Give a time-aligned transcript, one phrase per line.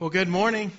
[0.00, 0.72] Well, good morning.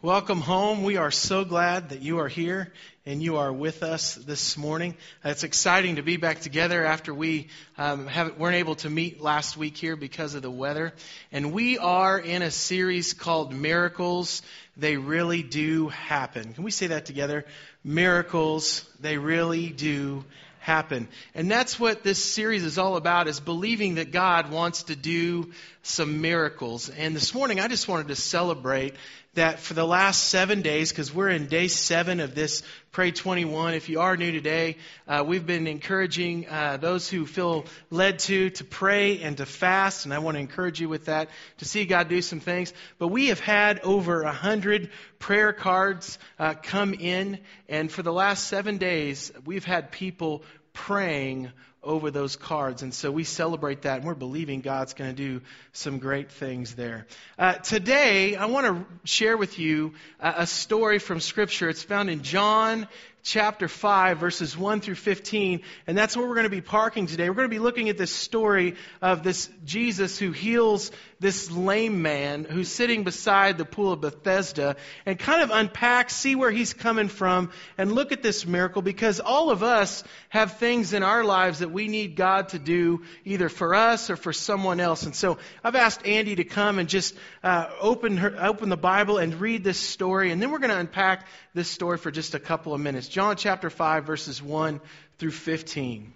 [0.00, 0.82] Welcome home.
[0.82, 2.72] We are so glad that you are here
[3.04, 4.96] and you are with us this morning.
[5.22, 8.08] It's exciting to be back together after we um,
[8.38, 10.94] weren't able to meet last week here because of the weather.
[11.32, 14.40] And we are in a series called Miracles.
[14.78, 16.54] They really do happen.
[16.54, 17.44] Can we say that together?
[17.84, 18.88] Miracles.
[19.00, 20.24] They really do
[20.62, 21.08] happen.
[21.34, 25.50] And that's what this series is all about is believing that God wants to do
[25.82, 26.88] some miracles.
[26.88, 28.94] And this morning I just wanted to celebrate
[29.34, 32.62] that for the last seven days, because we're in day seven of this
[32.92, 33.74] Pray 21.
[33.74, 34.76] If you are new today,
[35.08, 40.04] uh, we've been encouraging uh, those who feel led to to pray and to fast,
[40.04, 42.74] and I want to encourage you with that to see God do some things.
[42.98, 47.38] But we have had over a hundred prayer cards uh, come in,
[47.68, 50.42] and for the last seven days, we've had people
[50.74, 51.50] praying
[51.82, 52.82] over those cards.
[52.82, 55.40] And so we celebrate that, and we're believing God's going to do
[55.72, 57.06] some great things there.
[57.38, 61.68] Uh, today, I want to share with you a, a story from Scripture.
[61.68, 62.86] It's found in John
[63.22, 65.62] chapter 5, verses 1 through 15.
[65.86, 67.28] And that's where we're going to be parking today.
[67.30, 72.02] We're going to be looking at this story of this Jesus who heals this lame
[72.02, 76.74] man who's sitting beside the pool of Bethesda and kind of unpack, see where he's
[76.74, 81.22] coming from, and look at this miracle because all of us have things in our
[81.22, 85.04] lives that we need God to do either for us or for someone else.
[85.04, 89.18] And so I've asked Andy to come and just uh, open, her, open the Bible
[89.18, 92.40] and read this story, and then we're going to unpack this story for just a
[92.40, 93.08] couple of minutes.
[93.08, 94.80] John chapter 5, verses 1
[95.18, 96.12] through 15.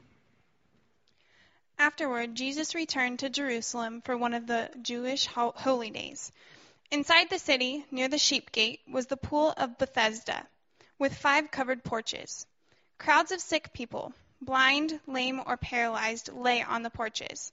[1.79, 6.33] Afterward, Jesus returned to Jerusalem for one of the Jewish holy days.
[6.91, 10.47] Inside the city, near the sheep gate, was the pool of Bethesda,
[10.99, 12.47] with five covered porches.
[12.97, 17.53] Crowds of sick people, blind, lame, or paralyzed, lay on the porches.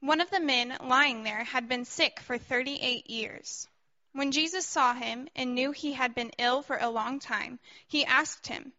[0.00, 3.68] One of the men lying there had been sick for 38 years.
[4.14, 8.04] When Jesus saw him and knew he had been ill for a long time, he
[8.04, 8.72] asked him,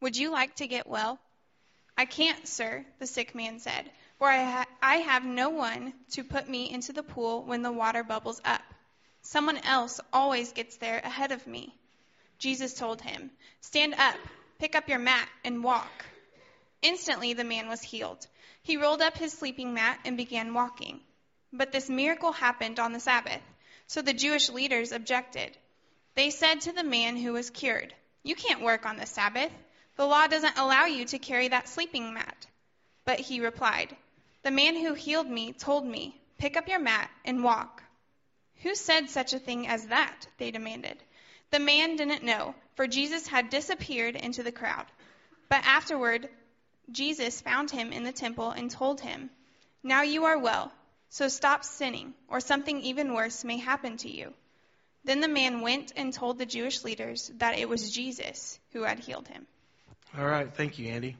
[0.00, 1.20] Would you like to get well?
[1.96, 6.24] I can't, sir, the sick man said, for I, ha- I have no one to
[6.24, 8.62] put me into the pool when the water bubbles up.
[9.22, 11.72] Someone else always gets there ahead of me.
[12.40, 13.30] Jesus told him,
[13.60, 14.16] Stand up,
[14.58, 16.04] pick up your mat, and walk.
[16.82, 18.26] Instantly the man was healed.
[18.64, 20.98] He rolled up his sleeping mat and began walking.
[21.52, 23.42] But this miracle happened on the Sabbath.
[23.90, 25.58] So the Jewish leaders objected.
[26.14, 27.92] They said to the man who was cured,
[28.22, 29.50] You can't work on the Sabbath.
[29.96, 32.46] The law doesn't allow you to carry that sleeping mat.
[33.04, 33.96] But he replied,
[34.44, 37.82] The man who healed me told me, Pick up your mat and walk.
[38.62, 40.24] Who said such a thing as that?
[40.38, 41.02] They demanded.
[41.50, 44.86] The man didn't know, for Jesus had disappeared into the crowd.
[45.48, 46.28] But afterward,
[46.92, 49.30] Jesus found him in the temple and told him,
[49.82, 50.70] Now you are well
[51.10, 54.32] so stop sinning, or something even worse may happen to you.
[55.04, 59.00] Then the man went and told the Jewish leaders that it was Jesus who had
[59.00, 59.46] healed him.
[60.16, 61.16] All right, thank you, Andy.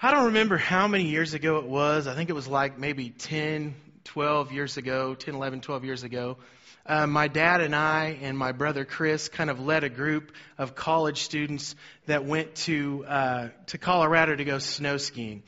[0.00, 2.06] I don't remember how many years ago it was.
[2.06, 3.74] I think it was like maybe 10,
[4.04, 6.38] 12 years ago, 10, 11, 12 years ago.
[6.86, 10.74] Uh, my dad and I and my brother Chris kind of led a group of
[10.74, 11.74] college students
[12.06, 15.42] that went to uh, to Colorado to go snow skiing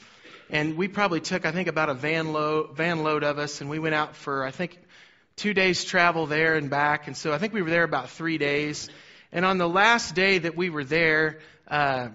[0.51, 3.69] and we probably took, I think, about a van load, van load of us, and
[3.69, 4.79] we went out for, I think,
[5.37, 7.07] two days travel there and back.
[7.07, 8.89] And so I think we were there about three days.
[9.33, 12.09] And on the last day that we were there, uh,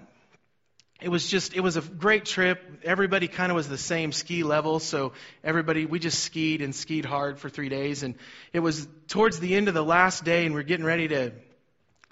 [1.01, 2.61] it was just, it was a great trip.
[2.83, 4.79] Everybody kind of was the same ski level.
[4.79, 8.03] So everybody, we just skied and skied hard for three days.
[8.03, 8.15] And
[8.53, 11.31] it was towards the end of the last day and we we're getting ready to,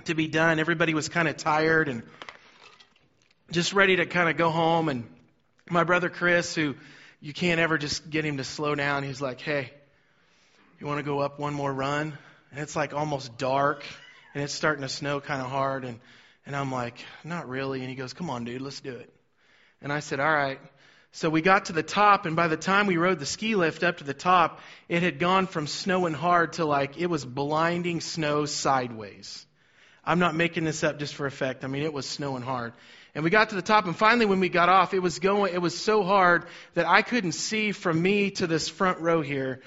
[0.06, 0.60] to be done.
[0.60, 2.04] Everybody was kind of tired and
[3.52, 4.90] just ready to kind of go home.
[4.90, 5.08] And
[5.70, 6.76] my brother Chris, who
[7.22, 9.72] you can't ever just get him to slow down, he's like, hey,
[10.80, 12.18] you want to go up one more run?
[12.52, 13.84] And it's like almost dark
[14.34, 15.84] and it's starting to snow kind of hard.
[15.86, 16.00] And,
[16.46, 17.82] and I'm like, not really.
[17.82, 19.14] And he goes, come on, dude, let's do it.
[19.82, 20.60] And I said, all right.
[21.12, 23.84] So we got to the top, and by the time we rode the ski lift
[23.84, 28.00] up to the top, it had gone from snowing hard to like it was blinding
[28.00, 29.48] snow sideways.
[30.06, 31.64] I'm not making this up just for effect.
[31.64, 32.74] I mean, it was snowing hard.
[33.16, 35.54] And we got to the top, and finally, when we got off, it was going,
[35.54, 36.46] it was so hard
[36.76, 39.62] that I couldn't see from me to this front row here.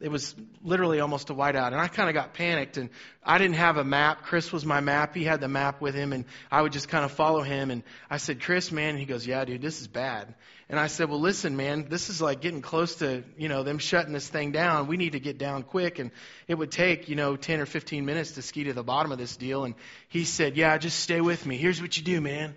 [0.00, 0.34] It was
[0.64, 2.76] literally almost a whiteout, and I kind of got panicked.
[2.76, 2.90] And
[3.22, 4.24] I didn't have a map.
[4.24, 5.14] Chris was my map.
[5.14, 7.70] He had the map with him, and I would just kind of follow him.
[7.70, 10.34] And I said, "Chris, man," and he goes, "Yeah, dude, this is bad."
[10.68, 13.78] And I said, "Well, listen, man, this is like getting close to you know them
[13.78, 14.88] shutting this thing down.
[14.88, 16.10] We need to get down quick." And
[16.48, 19.18] it would take you know 10 or 15 minutes to ski to the bottom of
[19.18, 19.62] this deal.
[19.62, 19.76] And
[20.08, 21.58] he said, "Yeah, just stay with me.
[21.58, 22.56] Here's what you do, man."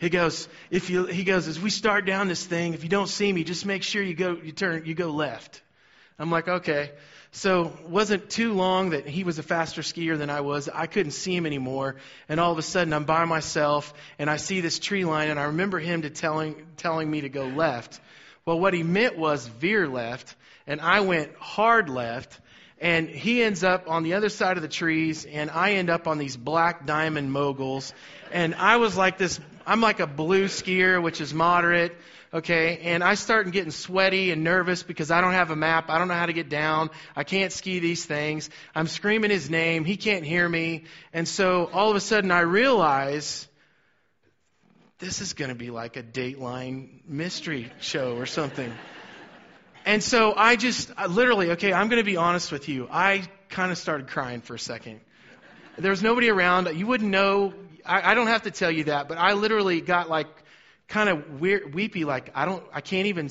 [0.00, 3.08] He goes, if you, he goes, as we start down this thing, if you don't
[3.08, 5.60] see me, just make sure you go, you turn, you go left.
[6.18, 6.92] I'm like, okay.
[7.32, 10.68] So wasn't too long that he was a faster skier than I was.
[10.68, 11.96] I couldn't see him anymore.
[12.28, 15.38] And all of a sudden I'm by myself and I see this tree line and
[15.38, 18.00] I remember him to telling, telling me to go left.
[18.46, 20.34] Well, what he meant was veer left
[20.66, 22.40] and I went hard left
[22.80, 26.08] and he ends up on the other side of the trees and I end up
[26.08, 27.92] on these black diamond moguls.
[28.32, 31.96] And I was like this, I'm like a blue skier, which is moderate
[32.32, 32.78] okay?
[32.82, 35.90] And I start getting sweaty and nervous because I don't have a map.
[35.90, 36.90] I don't know how to get down.
[37.16, 38.50] I can't ski these things.
[38.74, 39.84] I'm screaming his name.
[39.84, 40.84] He can't hear me.
[41.12, 43.48] And so all of a sudden I realize
[44.98, 48.72] this is going to be like a Dateline mystery show or something.
[49.86, 52.86] And so I just I literally, okay, I'm going to be honest with you.
[52.90, 55.00] I kind of started crying for a second.
[55.78, 56.68] There was nobody around.
[56.76, 57.54] You wouldn't know.
[57.90, 60.28] I, I don't have to tell you that, but I literally got like
[60.86, 63.30] kind of weepy, like I don't, I can't even,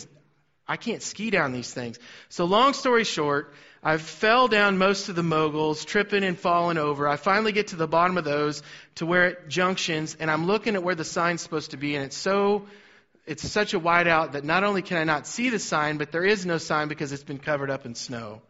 [0.68, 1.98] I can't ski down these things.
[2.28, 7.08] So long story short, I fell down most of the moguls, tripping and falling over.
[7.08, 8.62] I finally get to the bottom of those
[8.96, 12.04] to where it junctions, and I'm looking at where the sign's supposed to be, and
[12.04, 12.68] it's so,
[13.26, 16.26] it's such a whiteout that not only can I not see the sign, but there
[16.26, 18.42] is no sign because it's been covered up in snow.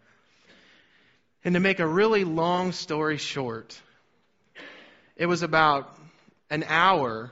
[1.45, 3.79] And to make a really long story short,
[5.15, 5.99] it was about
[6.50, 7.31] an hour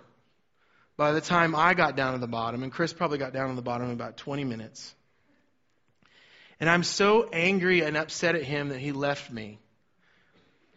[0.97, 3.55] by the time I got down to the bottom, and Chris probably got down to
[3.55, 4.93] the bottom in about 20 minutes.
[6.59, 9.59] And I'm so angry and upset at him that he left me.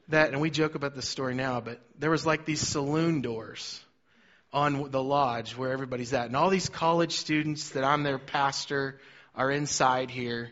[0.08, 3.80] That, and we joke about this story now, but there was like these saloon doors
[4.52, 6.26] on the lodge where everybody's at.
[6.26, 8.98] And all these college students that I'm their pastor
[9.34, 10.50] are inside here.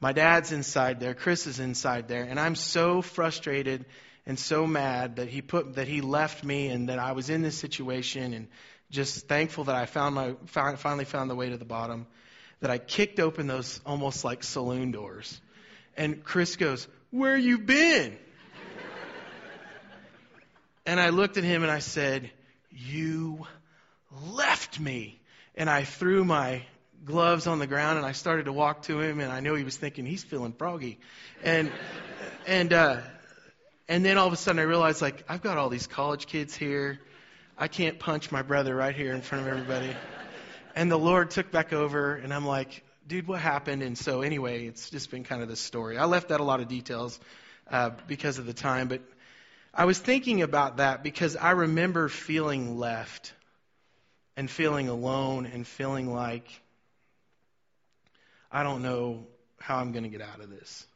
[0.00, 1.14] My dad's inside there.
[1.14, 2.24] Chris is inside there.
[2.24, 3.86] And I'm so frustrated
[4.28, 7.40] and so mad that he put, that he left me and that I was in
[7.40, 8.46] this situation and
[8.90, 12.06] just thankful that I found my finally found the way to the bottom.
[12.60, 15.40] That I kicked open those almost like saloon doors,
[15.96, 18.18] and Chris goes, "Where you been?"
[20.86, 22.30] and I looked at him and I said,
[22.70, 23.46] "You
[24.30, 25.20] left me."
[25.54, 26.62] And I threw my
[27.04, 29.64] gloves on the ground and I started to walk to him, and I know he
[29.64, 30.98] was thinking he's feeling froggy,
[31.42, 31.70] and
[32.46, 33.00] and uh,
[33.88, 36.54] and then all of a sudden I realized like I've got all these college kids
[36.54, 37.00] here
[37.60, 39.90] I can't punch my brother right here in front of everybody.
[40.76, 43.82] And the Lord took back over, and I'm like, dude, what happened?
[43.82, 45.98] And so, anyway, it's just been kind of this story.
[45.98, 47.18] I left out a lot of details
[47.68, 49.00] uh, because of the time, but
[49.74, 53.32] I was thinking about that because I remember feeling left
[54.36, 56.48] and feeling alone and feeling like
[58.52, 59.26] I don't know
[59.58, 60.86] how I'm going to get out of this.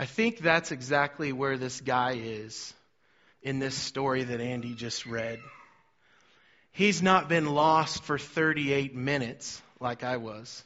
[0.00, 2.72] I think that's exactly where this guy is
[3.42, 5.40] in this story that Andy just read.
[6.70, 10.62] He's not been lost for 38 minutes like I was.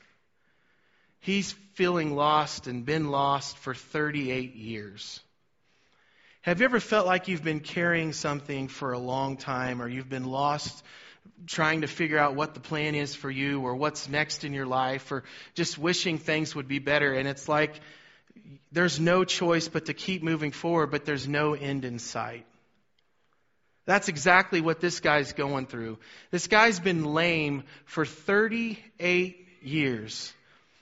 [1.21, 5.19] He's feeling lost and been lost for 38 years.
[6.43, 10.11] Have you ever felt like you've been carrying something for a long time or you've
[10.11, 10.85] been lost
[11.47, 14.67] trying to figure out what the plan is for you or what's next in your
[14.67, 15.25] life or
[15.55, 17.81] just wishing things would be better and it's like
[18.71, 22.47] there's no choice but to keep moving forward but there's no end in sight.
[23.85, 25.99] That's exactly what this guy's going through.
[26.31, 30.33] This guy's been lame for 38 years.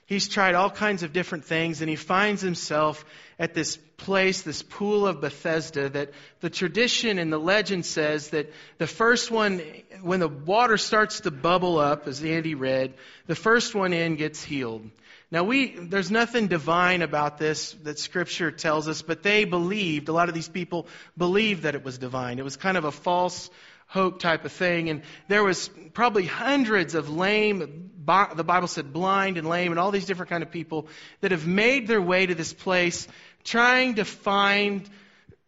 [0.05, 3.05] He's tried all kinds of different things, and he finds himself
[3.39, 8.51] at this place, this pool of Bethesda, that the tradition and the legend says that
[8.77, 9.61] the first one,
[10.01, 12.93] when the water starts to bubble up, as Andy read,
[13.25, 14.89] the first one in gets healed.
[15.31, 20.13] Now we, there's nothing divine about this that scripture tells us, but they believed, a
[20.13, 22.37] lot of these people believed that it was divine.
[22.37, 23.49] It was kind of a false
[23.87, 24.89] hope type of thing.
[24.89, 29.91] And there was probably hundreds of lame, the Bible said blind and lame and all
[29.91, 30.87] these different kind of people
[31.21, 33.07] that have made their way to this place
[33.45, 34.89] trying to find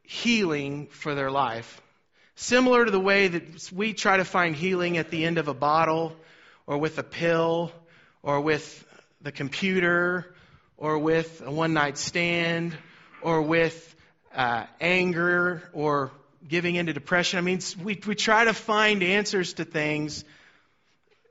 [0.04, 1.82] healing for their life.
[2.36, 5.54] Similar to the way that we try to find healing at the end of a
[5.54, 6.16] bottle
[6.68, 7.72] or with a pill
[8.24, 8.86] or with
[9.24, 10.36] the computer
[10.78, 12.78] or with a one night stand
[13.22, 13.96] or with
[14.36, 16.12] uh, anger or
[16.48, 17.40] giving into depression.
[17.40, 20.26] I mean, we, we try to find answers to things,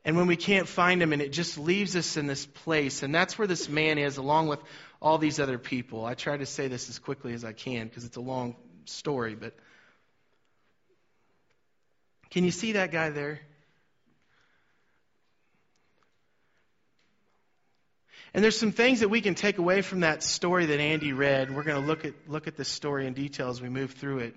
[0.05, 3.03] and when we can't find them, and it just leaves us in this place.
[3.03, 4.61] And that's where this man is, along with
[5.01, 6.05] all these other people.
[6.05, 8.57] I try to say this as quickly as I can because it's a long
[8.87, 9.55] story, but
[12.31, 13.41] can you see that guy there?
[18.35, 21.55] And there's some things that we can take away from that story that Andy read.
[21.55, 24.21] We're going to look at, look at this story in detail as we move through
[24.21, 24.35] it.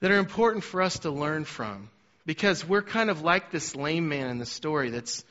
[0.00, 1.90] That are important for us to learn from.
[2.24, 5.24] Because we're kind of like this lame man in the story that's,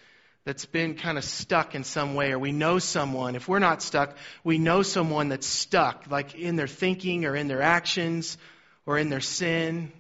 [0.46, 3.36] that's been kind of stuck in some way, or we know someone.
[3.36, 7.48] If we're not stuck, we know someone that's stuck, like in their thinking or in
[7.48, 8.38] their actions
[8.86, 9.92] or in their sin.
[9.92, 9.98] I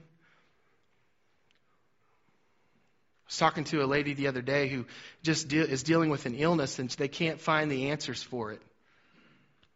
[3.27, 4.85] was talking to a lady the other day who
[5.21, 8.61] just de- is dealing with an illness and they can't find the answers for it.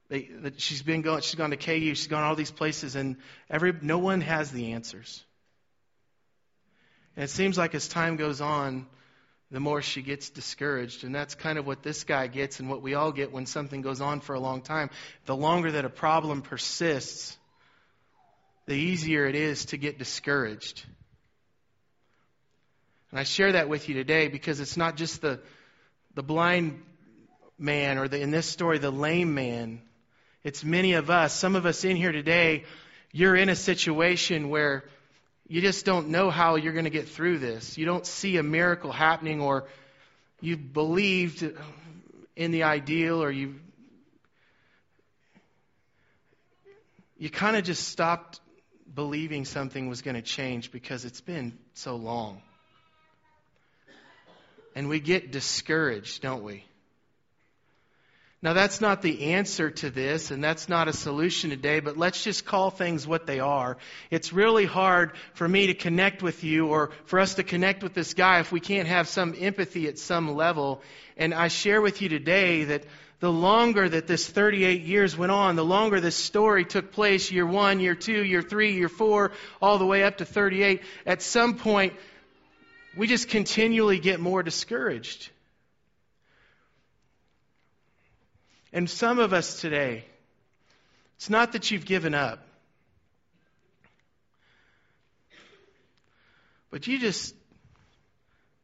[0.09, 3.15] They, she's been going, she's gone to KU, she's gone all these places, and
[3.49, 5.23] every no one has the answers.
[7.15, 8.87] And it seems like as time goes on,
[9.51, 11.03] the more she gets discouraged.
[11.03, 13.81] And that's kind of what this guy gets and what we all get when something
[13.81, 14.89] goes on for a long time.
[15.25, 17.37] The longer that a problem persists,
[18.65, 20.85] the easier it is to get discouraged.
[23.11, 25.39] And I share that with you today because it's not just the,
[26.15, 26.81] the blind
[27.59, 29.81] man or the, in this story, the lame man.
[30.43, 31.33] It's many of us.
[31.33, 32.63] Some of us in here today,
[33.11, 34.85] you're in a situation where
[35.47, 37.77] you just don't know how you're going to get through this.
[37.77, 39.65] You don't see a miracle happening, or
[40.39, 41.45] you believed
[42.37, 43.59] in the ideal, or you
[47.17, 48.39] you kind of just stopped
[48.95, 52.41] believing something was going to change because it's been so long.
[54.75, 56.63] And we get discouraged, don't we?
[58.43, 62.23] Now, that's not the answer to this, and that's not a solution today, but let's
[62.23, 63.77] just call things what they are.
[64.09, 67.93] It's really hard for me to connect with you or for us to connect with
[67.93, 70.81] this guy if we can't have some empathy at some level.
[71.17, 72.85] And I share with you today that
[73.19, 77.45] the longer that this 38 years went on, the longer this story took place year
[77.45, 81.57] one, year two, year three, year four, all the way up to 38, at some
[81.57, 81.93] point,
[82.95, 85.29] we just continually get more discouraged.
[88.73, 90.05] And some of us today,
[91.17, 92.45] it's not that you've given up,
[96.69, 97.35] but you just,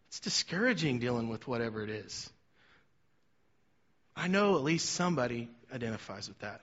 [0.08, 2.30] it's discouraging dealing with whatever it is.
[4.16, 6.62] I know at least somebody identifies with that.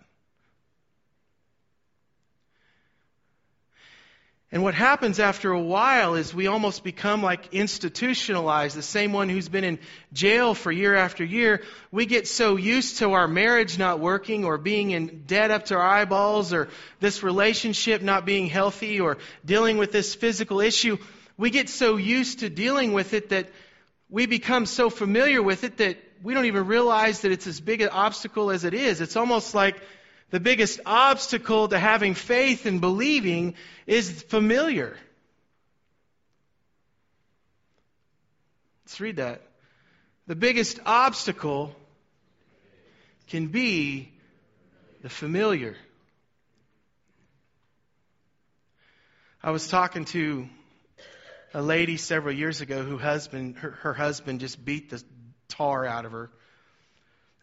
[4.55, 8.77] And what happens after a while is we almost become like institutionalized.
[8.77, 9.81] The same one who's been in
[10.13, 11.63] jail for year after year.
[11.91, 15.75] We get so used to our marriage not working or being in debt up to
[15.75, 16.69] our eyeballs or
[17.01, 20.99] this relationship not being healthy or dealing with this physical issue.
[21.37, 23.49] We get so used to dealing with it that
[24.09, 27.81] we become so familiar with it that we don't even realize that it's as big
[27.81, 29.01] an obstacle as it is.
[29.01, 29.83] It's almost like
[30.35, 33.55] the biggest obstacle to having faith and believing
[33.87, 34.97] is familiar.
[38.85, 39.43] Let's read that.
[40.27, 41.73] The biggest obstacle
[43.29, 44.11] can be
[45.03, 45.77] the familiar.
[49.41, 50.49] I was talking to
[51.55, 55.01] a lady several years ago who husband her, her husband just beat the
[55.47, 56.33] tar out of her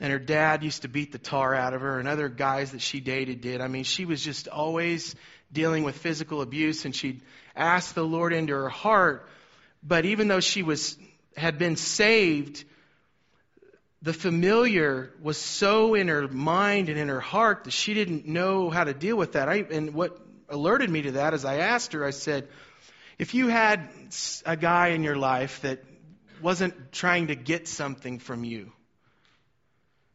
[0.02, 2.82] and her dad used to beat the tar out of her, and other guys that
[2.82, 3.62] she dated did.
[3.62, 5.16] I mean, she was just always
[5.54, 7.22] dealing with physical abuse, and she'd
[7.56, 9.30] ask the Lord into her heart.
[9.84, 10.98] But even though she was
[11.38, 12.66] had been saved,
[14.02, 18.72] the familiar was so in her mind and in her heart that she didn't know
[18.72, 19.48] how to deal with that.
[19.48, 20.18] I, and what
[20.50, 22.48] alerted me to that is I asked her, I said,
[23.20, 23.88] if you had
[24.48, 25.84] a guy in your life that
[26.42, 28.72] wasn't trying to get something from you,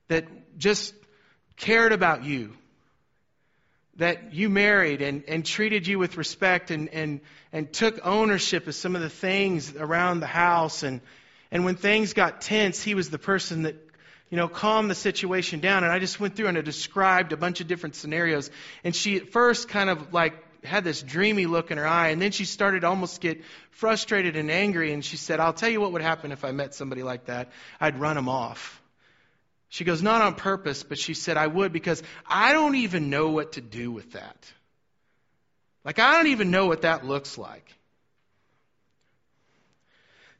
[0.08, 0.26] that
[0.58, 0.94] just
[1.56, 2.52] cared about you,
[3.96, 7.20] that you married and, and treated you with respect and, and,
[7.52, 10.82] and took ownership of some of the things around the house.
[10.82, 11.00] And,
[11.50, 13.76] and when things got tense, he was the person that,
[14.30, 15.82] you know, calmed the situation down.
[15.82, 18.50] And I just went through and I described a bunch of different scenarios.
[18.84, 20.34] And she at first kind of like
[20.64, 22.08] had this dreamy look in her eye.
[22.08, 24.92] And then she started to almost get frustrated and angry.
[24.92, 27.50] And she said, I'll tell you what would happen if I met somebody like that.
[27.80, 28.82] I'd run him off.
[29.68, 33.30] She goes, Not on purpose, but she said, I would because I don't even know
[33.30, 34.36] what to do with that.
[35.84, 37.72] Like, I don't even know what that looks like.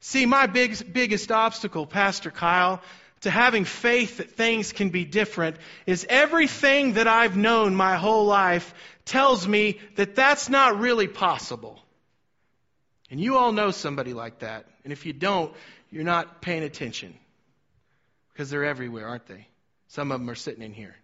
[0.00, 2.83] See, my big, biggest obstacle, Pastor Kyle,
[3.23, 5.56] to having faith that things can be different
[5.87, 11.80] is everything that I've known my whole life tells me that that's not really possible.
[13.11, 14.66] And you all know somebody like that.
[14.85, 15.52] And if you don't,
[15.90, 17.14] you're not paying attention.
[18.37, 19.49] Because they're everywhere, aren't they?
[19.88, 20.95] Some of them are sitting in here.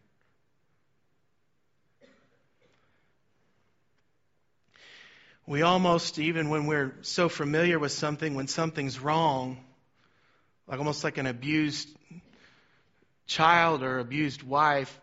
[5.47, 9.65] We almost, even when we're so familiar with something, when something's wrong,
[10.67, 11.89] like almost like an abused
[13.27, 15.01] child or abused wife,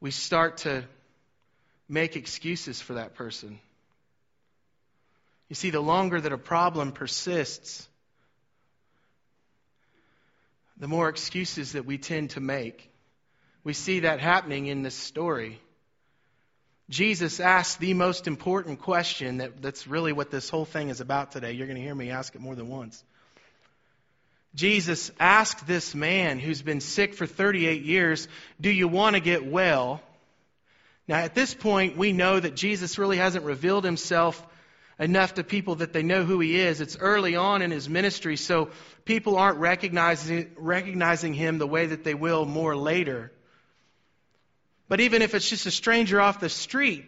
[0.00, 0.82] we start to
[1.90, 3.60] make excuses for that person.
[5.50, 7.86] You see, the longer that a problem persists,
[10.82, 12.90] the more excuses that we tend to make.
[13.62, 15.60] We see that happening in this story.
[16.90, 21.30] Jesus asked the most important question that, that's really what this whole thing is about
[21.30, 21.52] today.
[21.52, 23.04] You're going to hear me ask it more than once.
[24.56, 28.26] Jesus asked this man who's been sick for 38 years,
[28.60, 30.02] Do you want to get well?
[31.06, 34.44] Now, at this point, we know that Jesus really hasn't revealed himself
[34.98, 36.80] enough to people that they know who he is.
[36.80, 38.70] It's early on in his ministry, so
[39.04, 43.32] people aren't recognizing, recognizing him the way that they will more later.
[44.88, 47.06] But even if it's just a stranger off the street,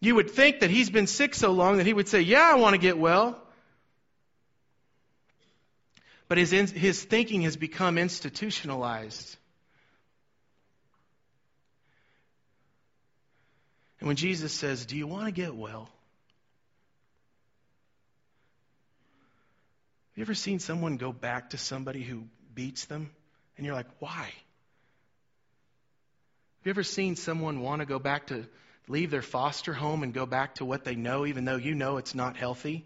[0.00, 2.54] you would think that he's been sick so long that he would say, Yeah, I
[2.56, 3.38] want to get well.
[6.28, 9.36] But his, his thinking has become institutionalized.
[14.00, 15.88] And when Jesus says, Do you want to get well?
[20.14, 23.10] You ever seen someone go back to somebody who beats them?
[23.56, 24.24] And you're like, why?
[24.24, 28.46] Have you ever seen someone want to go back to
[28.88, 31.96] leave their foster home and go back to what they know, even though you know
[31.96, 32.84] it's not healthy?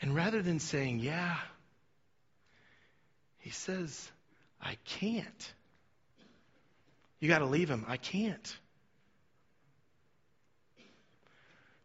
[0.00, 1.36] And rather than saying, yeah,
[3.38, 4.10] he says,
[4.60, 5.52] I can't.
[7.24, 7.86] You got to leave him.
[7.88, 8.58] I can't.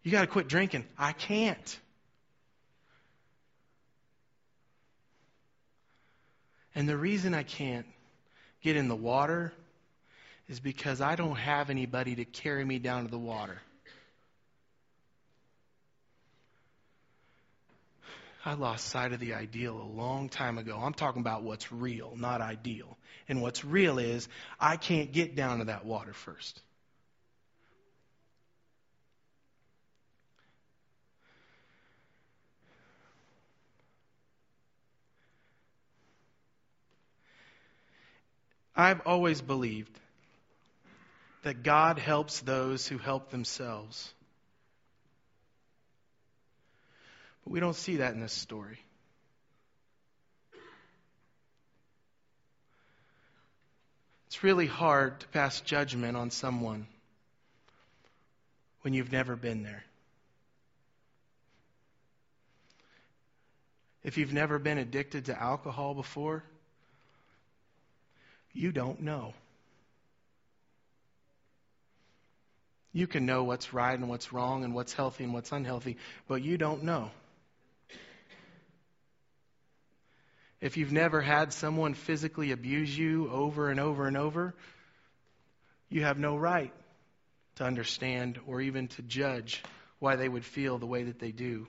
[0.04, 0.84] You got to quit drinking.
[0.98, 1.80] I can't.
[6.76, 7.86] And the reason I can't
[8.62, 9.54] get in the water
[10.50, 13.62] is because I don't have anybody to carry me down to the water.
[18.46, 20.80] I lost sight of the ideal a long time ago.
[20.82, 22.98] I'm talking about what's real, not ideal.
[23.28, 24.28] And what's real is
[24.60, 26.62] I can't get down to that water first.
[38.76, 40.00] I've always believed
[41.44, 44.14] that God helps those who help themselves.
[47.44, 48.80] But we don't see that in this story.
[54.28, 56.86] It's really hard to pass judgment on someone
[58.82, 59.84] when you've never been there.
[64.04, 66.44] If you've never been addicted to alcohol before,
[68.54, 69.34] you don't know.
[72.94, 75.98] You can know what's right and what's wrong and what's healthy and what's unhealthy,
[76.28, 77.12] but you don't know.
[80.62, 84.54] If you've never had someone physically abuse you over and over and over,
[85.90, 86.74] you have no right
[87.56, 89.64] to understand or even to judge
[90.00, 91.68] why they would feel the way that they do.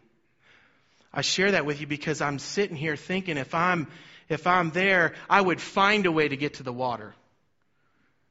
[1.12, 3.88] I share that with you because I'm sitting here thinking if I'm
[4.29, 7.12] if I'm there, I would find a way to get to the water.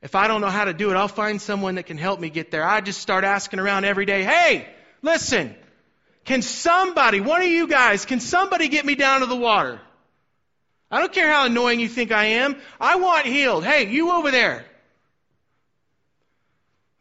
[0.02, 2.30] If I don't know how to do it, I'll find someone that can help me
[2.30, 2.64] get there.
[2.64, 4.66] I just start asking around every day, "Hey,
[5.02, 5.54] listen,
[6.24, 9.82] can somebody, one of you guys, can somebody get me down to the water?"
[10.92, 12.56] I don't care how annoying you think I am.
[12.80, 13.64] I want healed.
[13.64, 14.66] Hey, you over there.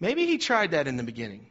[0.01, 1.47] Maybe he tried that in the beginning.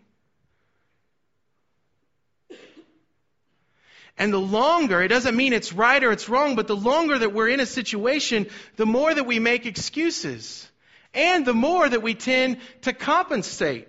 [4.17, 7.33] And the longer, it doesn't mean it's right or it's wrong, but the longer that
[7.33, 10.67] we're in a situation, the more that we make excuses.
[11.13, 13.87] And the more that we tend to compensate.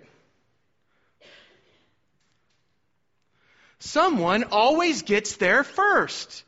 [3.78, 6.44] Someone always gets there first.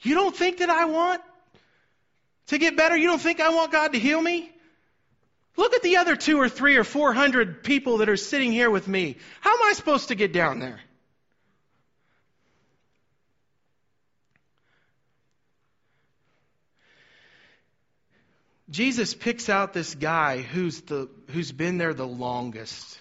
[0.00, 1.20] You don't think that I want
[2.48, 2.96] to get better?
[2.96, 4.50] You don't think I want God to heal me?
[5.56, 8.70] Look at the other two or three or four hundred people that are sitting here
[8.70, 9.16] with me.
[9.40, 10.80] How am I supposed to get down there?
[18.70, 23.00] Jesus picks out this guy who's, the, who's been there the longest.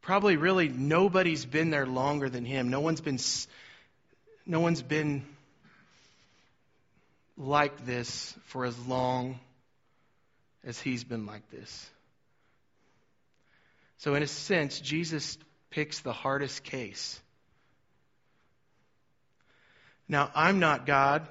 [0.00, 2.70] Probably really nobody's been there longer than him.
[2.70, 3.18] No one's been
[4.46, 5.24] no one's been
[7.36, 9.38] like this for as long
[10.64, 11.90] as he's been like this.
[13.98, 15.38] So, in a sense, Jesus
[15.70, 17.20] picks the hardest case.
[20.08, 21.26] Now, I'm not God,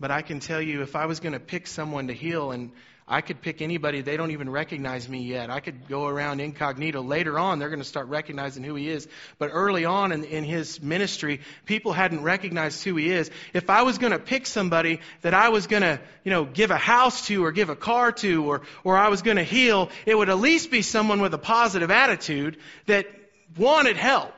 [0.00, 2.72] but I can tell you if I was going to pick someone to heal, and
[3.10, 5.48] I could pick anybody, they don't even recognize me yet.
[5.48, 7.00] I could go around incognito.
[7.00, 9.08] Later on, they're going to start recognizing who he is.
[9.38, 13.30] But early on in, in his ministry, people hadn't recognized who he is.
[13.54, 16.70] If I was going to pick somebody that I was going to, you know, give
[16.70, 19.88] a house to or give a car to or, or I was going to heal,
[20.04, 23.06] it would at least be someone with a positive attitude that
[23.56, 24.34] wanted help.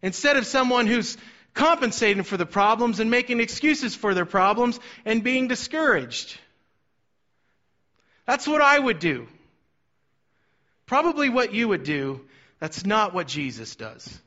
[0.00, 1.18] Instead of someone who's
[1.52, 6.38] compensating for the problems and making excuses for their problems and being discouraged.
[8.26, 9.28] That's what I would do.
[10.86, 12.22] Probably what you would do.
[12.58, 14.20] That's not what Jesus does.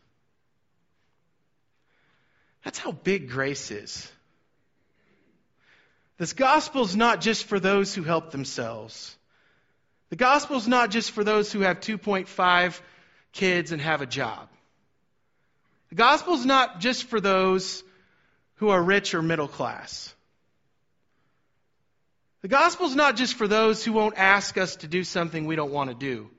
[2.64, 4.12] That's how big grace is.
[6.18, 9.16] This gospel is not just for those who help themselves.
[10.10, 12.82] The gospel is not just for those who have 2.5
[13.32, 14.50] kids and have a job.
[15.90, 17.84] The gospel is not just for those
[18.56, 20.14] who are rich or middle class.
[22.42, 25.56] The gospel is not just for those who won't ask us to do something we
[25.56, 26.30] don't want to do.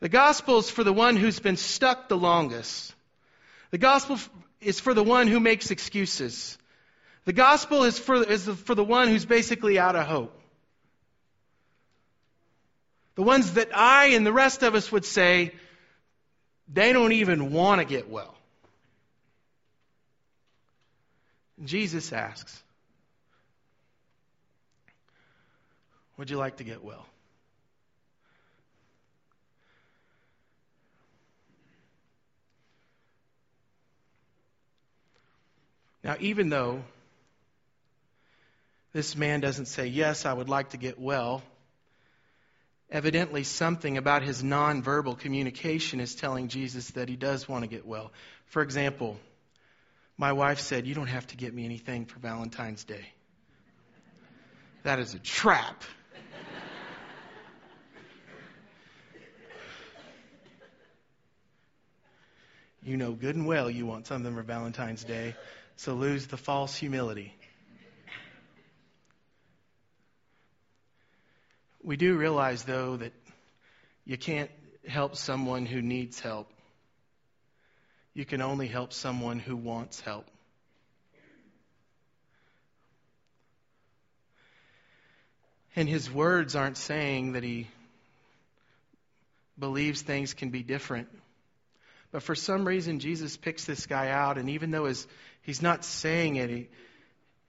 [0.00, 2.92] The gospel is for the one who's been stuck the longest.
[3.70, 4.18] The gospel
[4.60, 6.58] is for the one who makes excuses.
[7.24, 10.36] The gospel is for, is for the one who's basically out of hope.
[13.14, 15.52] The ones that I and the rest of us would say,
[16.72, 18.34] they don't even want to get well.
[21.64, 22.60] Jesus asks,
[26.22, 27.04] Would you like to get well?
[36.04, 36.84] Now, even though
[38.92, 41.42] this man doesn't say, Yes, I would like to get well,
[42.88, 47.84] evidently something about his nonverbal communication is telling Jesus that he does want to get
[47.84, 48.12] well.
[48.46, 49.18] For example,
[50.16, 53.08] my wife said, You don't have to get me anything for Valentine's Day.
[54.84, 55.82] That is a trap.
[62.82, 65.36] You know good and well you want something for Valentine's Day,
[65.76, 67.34] so lose the false humility.
[71.82, 73.12] We do realize, though, that
[74.04, 74.50] you can't
[74.86, 76.48] help someone who needs help.
[78.14, 80.26] You can only help someone who wants help.
[85.74, 87.68] And his words aren't saying that he
[89.58, 91.08] believes things can be different.
[92.12, 95.06] But for some reason, Jesus picks this guy out, and even though his,
[95.42, 96.68] he's not saying it, he,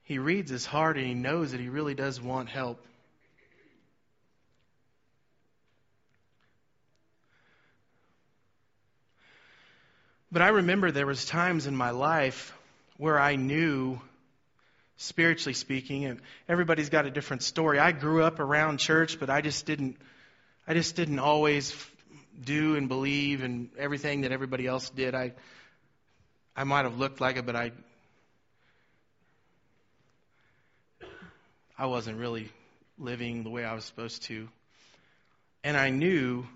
[0.04, 2.84] he reads his heart and he knows that he really does want help.
[10.32, 12.52] But I remember there was times in my life
[12.96, 14.00] where I knew
[14.96, 17.78] spiritually speaking and everybody's got a different story.
[17.78, 19.96] I grew up around church, but I just didn't
[20.66, 21.70] I just didn't always
[22.42, 25.14] do and believe and everything that everybody else did.
[25.14, 25.32] I
[26.56, 27.72] I might have looked like it, but I
[31.76, 32.50] I wasn't really
[32.98, 34.48] living the way I was supposed to.
[35.64, 36.46] And I knew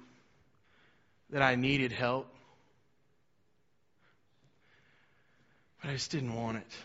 [1.31, 2.33] that I needed help.
[5.83, 6.77] But I just didn't want it.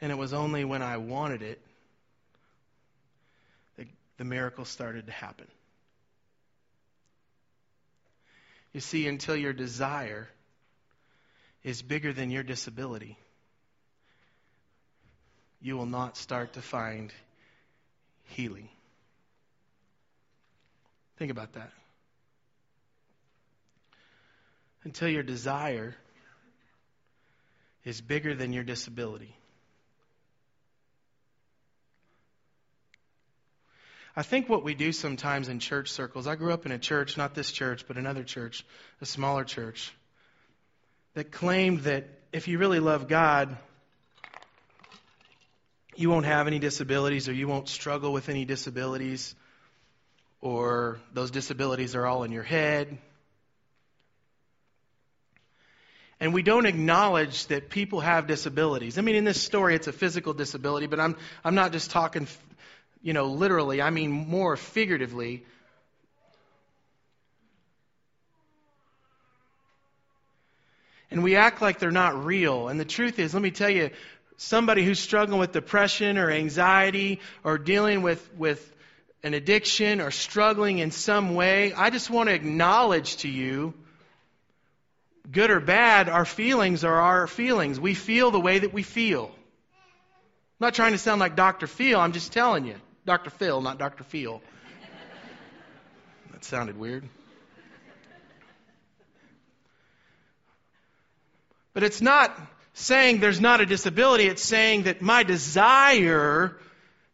[0.00, 1.60] And it was only when I wanted it
[4.16, 5.46] the miracle started to happen.
[8.72, 10.28] You see, until your desire
[11.62, 13.16] is bigger than your disability,
[15.60, 17.12] you will not start to find
[18.24, 18.68] healing.
[21.16, 21.70] Think about that
[24.84, 25.96] until your desire
[27.84, 29.34] is bigger than your disability.
[34.16, 37.16] I think what we do sometimes in church circles, I grew up in a church,
[37.16, 38.64] not this church, but another church,
[39.00, 39.92] a smaller church,
[41.14, 43.56] that claimed that if you really love God,
[45.96, 49.34] you won't have any disabilities or you won't struggle with any disabilities
[50.40, 52.98] or those disabilities are all in your head
[56.20, 58.98] and we don't acknowledge that people have disabilities.
[58.98, 62.26] I mean, in this story, it's a physical disability, but I'm, I'm not just talking,
[63.04, 63.82] you know, literally.
[63.82, 65.44] I mean more figuratively.
[71.10, 72.68] And we act like they're not real.
[72.68, 73.90] And the truth is, let me tell you,
[74.38, 78.74] somebody who's struggling with depression or anxiety or dealing with, with
[79.22, 83.74] an addiction or struggling in some way, I just want to acknowledge to you
[85.30, 87.78] good or bad, our feelings are our feelings.
[87.78, 89.26] We feel the way that we feel.
[89.26, 91.66] I'm not trying to sound like Dr.
[91.66, 92.76] Phil, I'm just telling you.
[93.06, 93.30] Dr.
[93.30, 94.04] Phil, not Dr.
[94.04, 94.40] Phil.
[96.32, 97.08] that sounded weird.
[101.74, 102.38] But it's not
[102.72, 106.56] saying there's not a disability, it's saying that my desire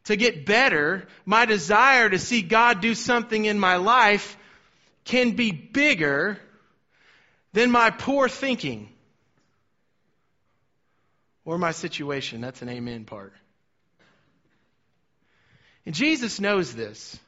[0.04, 4.36] to get better, my desire to see God do something in my life
[5.04, 6.38] can be bigger
[7.52, 8.88] than my poor thinking
[11.44, 12.40] or my situation.
[12.40, 13.32] That's an amen part.
[15.86, 17.18] And Jesus knows this.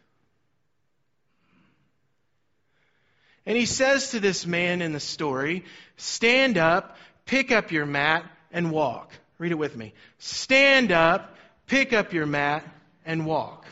[3.45, 5.65] And he says to this man in the story,
[5.97, 9.11] Stand up, pick up your mat, and walk.
[9.39, 9.95] Read it with me.
[10.19, 11.37] Stand up,
[11.67, 12.65] pick up your mat,
[13.05, 13.67] and walk.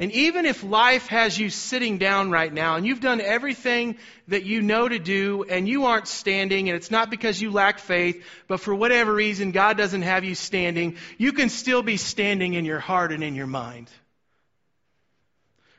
[0.00, 4.44] And even if life has you sitting down right now and you've done everything that
[4.44, 8.24] you know to do and you aren't standing and it's not because you lack faith,
[8.48, 12.64] but for whatever reason God doesn't have you standing, you can still be standing in
[12.64, 13.90] your heart and in your mind.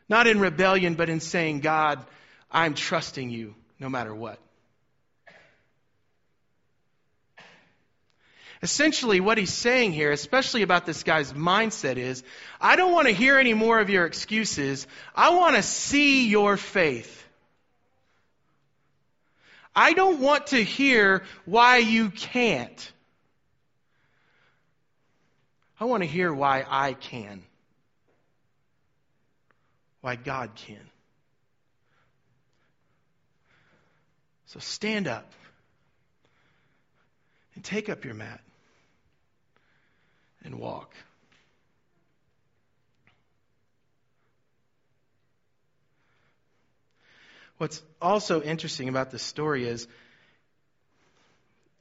[0.07, 2.05] Not in rebellion, but in saying, God,
[2.51, 4.37] I'm trusting you no matter what.
[8.63, 12.23] Essentially, what he's saying here, especially about this guy's mindset, is
[12.59, 14.85] I don't want to hear any more of your excuses.
[15.15, 17.17] I want to see your faith.
[19.75, 22.91] I don't want to hear why you can't.
[25.79, 27.41] I want to hear why I can.
[30.01, 30.81] Why God can.
[34.45, 35.31] So stand up
[37.55, 38.41] and take up your mat
[40.43, 40.93] and walk.
[47.57, 49.87] What's also interesting about this story is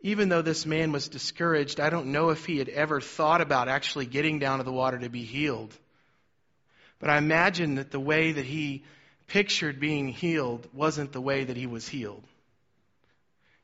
[0.03, 3.68] even though this man was discouraged, I don't know if he had ever thought about
[3.68, 5.75] actually getting down to the water to be healed.
[6.99, 8.85] But I imagine that the way that he
[9.27, 12.25] pictured being healed wasn't the way that he was healed.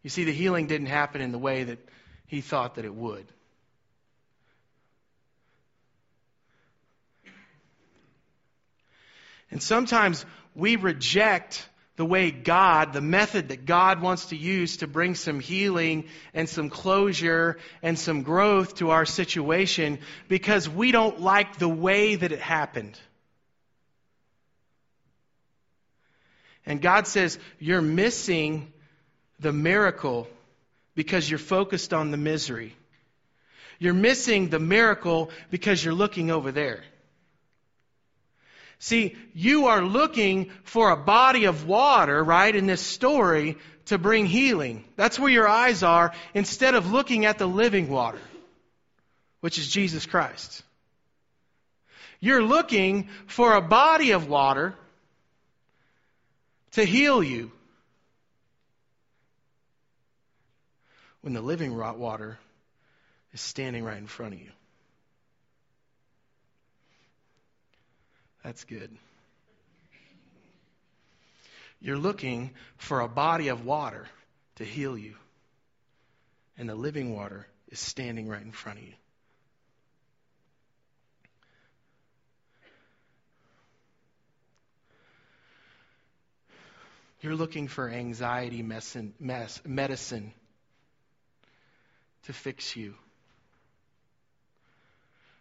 [0.03, 1.79] You see, the healing didn't happen in the way that
[2.27, 3.27] he thought that it would.
[9.51, 14.87] And sometimes we reject the way God, the method that God wants to use to
[14.87, 16.05] bring some healing
[16.35, 22.15] and some closure and some growth to our situation because we don't like the way
[22.15, 22.99] that it happened.
[26.67, 28.73] And God says, You're missing
[29.41, 30.29] the miracle
[30.95, 32.75] because you're focused on the misery.
[33.79, 36.83] You're missing the miracle because you're looking over there.
[38.79, 44.27] See, you are looking for a body of water, right, in this story to bring
[44.27, 44.85] healing.
[44.97, 48.21] That's where your eyes are instead of looking at the living water,
[49.41, 50.63] which is Jesus Christ.
[52.21, 54.75] You're looking for a body of water
[56.73, 57.53] to heal you.
[61.23, 62.39] When the living water
[63.33, 64.51] is standing right in front of you.
[68.47, 68.97] That's good.
[71.81, 74.07] You're looking for a body of water
[74.55, 75.17] to heal you,
[76.57, 78.93] and the living water is standing right in front of you.
[87.23, 90.33] You're looking for anxiety medicine
[92.27, 92.95] to fix you.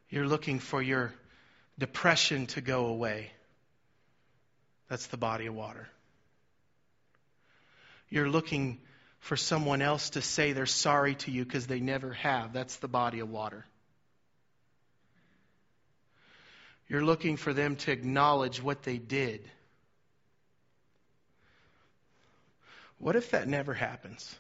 [0.10, 1.14] You're looking for your
[1.78, 3.32] depression to go away.
[4.90, 5.88] That's the body of water.
[8.10, 8.80] You're looking
[9.20, 12.54] for someone else to say they're sorry to you because they never have.
[12.54, 13.66] That's the body of water.
[16.88, 19.42] You're looking for them to acknowledge what they did.
[23.00, 24.36] What if that never happens?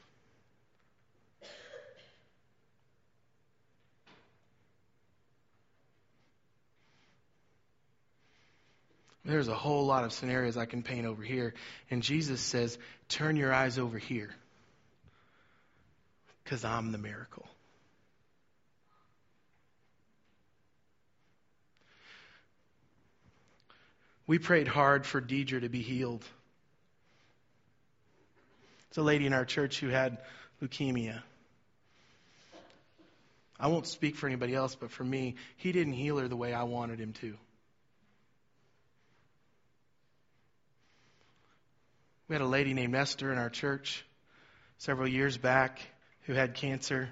[9.25, 11.55] There's a whole lot of scenarios I can paint over here.
[11.89, 12.77] And Jesus says,
[13.09, 14.29] Turn your eyes over here
[16.43, 17.47] because I'm the miracle.
[24.27, 26.23] We prayed hard for Deidre to be healed.
[28.89, 30.19] It's a lady in our church who had
[30.61, 31.21] leukemia.
[33.59, 36.53] I won't speak for anybody else, but for me, he didn't heal her the way
[36.53, 37.35] I wanted him to.
[42.27, 44.03] We had a lady named Esther in our church
[44.79, 45.79] several years back
[46.23, 47.09] who had cancer.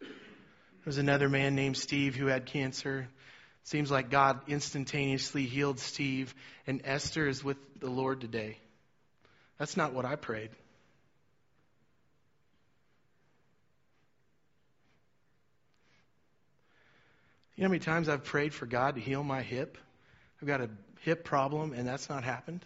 [0.00, 0.10] There
[0.86, 3.08] was another man named Steve who had cancer.
[3.64, 6.34] Seems like God instantaneously healed Steve,
[6.66, 8.58] and Esther is with the Lord today.
[9.58, 10.50] That's not what I prayed.
[17.56, 19.76] You know how many times I've prayed for God to heal my hip?
[20.40, 22.64] I've got a hip problem, and that's not happened.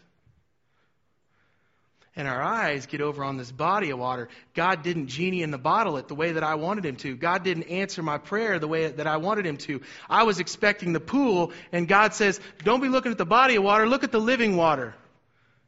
[2.18, 4.28] And our eyes get over on this body of water.
[4.52, 7.14] God didn't genie in the bottle it the way that I wanted him to.
[7.14, 9.82] God didn't answer my prayer the way that I wanted him to.
[10.10, 13.62] I was expecting the pool, and God says, Don't be looking at the body of
[13.62, 14.96] water, look at the living water.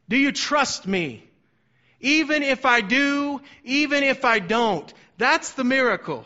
[0.09, 1.23] Do you trust me?
[2.01, 4.93] Even if I do, even if I don't.
[5.17, 6.25] That's the miracle.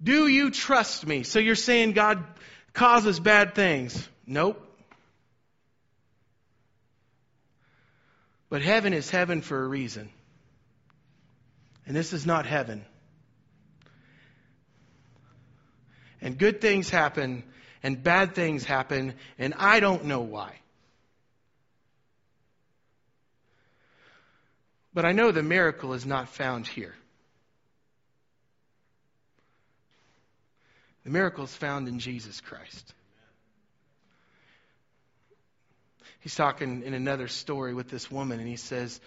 [0.00, 1.24] Do you trust me?
[1.24, 2.22] So you're saying God
[2.74, 4.08] causes bad things?
[4.24, 4.71] Nope.
[8.52, 10.10] But heaven is heaven for a reason.
[11.86, 12.84] And this is not heaven.
[16.20, 17.44] And good things happen,
[17.82, 20.52] and bad things happen, and I don't know why.
[24.92, 26.94] But I know the miracle is not found here.
[31.04, 32.92] The miracle is found in Jesus Christ.
[36.22, 39.00] He's talking in another story with this woman, and he says,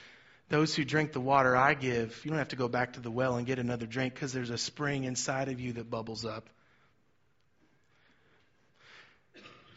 [0.50, 3.10] Those who drink the water I give, you don't have to go back to the
[3.10, 6.50] well and get another drink because there's a spring inside of you that bubbles up.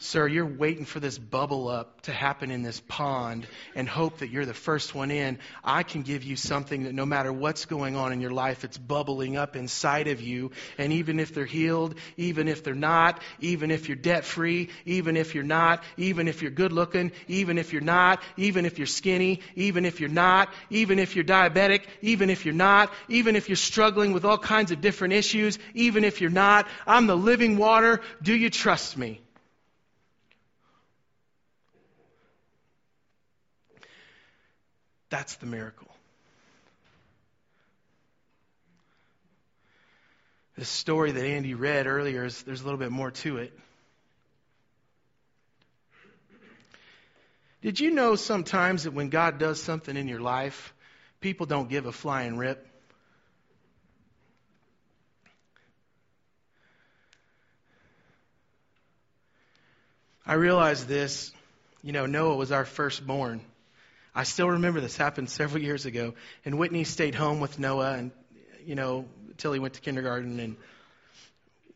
[0.00, 4.30] Sir, you're waiting for this bubble up to happen in this pond and hope that
[4.30, 5.40] you're the first one in.
[5.64, 8.78] I can give you something that no matter what's going on in your life, it's
[8.78, 10.52] bubbling up inside of you.
[10.78, 15.16] And even if they're healed, even if they're not, even if you're debt free, even
[15.16, 18.87] if you're not, even if you're good looking, even if you're not, even if you're
[18.87, 23.48] skinny, even if you're not, even if you're diabetic, even if you're not, even if
[23.48, 27.56] you're struggling with all kinds of different issues, even if you're not, I'm the living
[27.56, 28.00] water.
[28.22, 29.20] Do you trust me?
[35.11, 35.88] That's the miracle.
[40.57, 43.57] This story that Andy read earlier, is, there's a little bit more to it.
[47.62, 50.75] Did you know sometimes that when God does something in your life,
[51.21, 52.66] people don't give a flying rip?
[60.27, 61.33] I realized this.
[61.83, 63.40] You know, Noah was our firstborn.
[64.18, 66.12] I still remember this happened several years ago.
[66.44, 68.11] And Whitney stayed home with Noah, and
[68.66, 70.40] you know, till he went to kindergarten.
[70.40, 70.57] And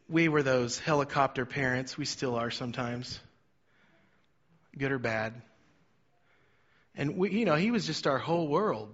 [0.09, 1.97] we were those helicopter parents.
[1.97, 3.21] We still are sometimes,
[4.77, 5.41] good or bad.
[6.97, 8.93] And we, you know, he was just our whole world.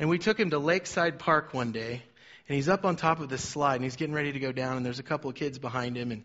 [0.00, 2.02] And we took him to Lakeside Park one day,
[2.48, 4.76] and he's up on top of this slide, and he's getting ready to go down,
[4.76, 6.24] and there's a couple of kids behind him, and